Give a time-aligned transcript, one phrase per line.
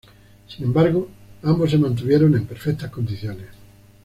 [0.47, 1.09] Sin embargo,
[1.43, 3.49] ambos se mantuvieron en perfectas condiciones.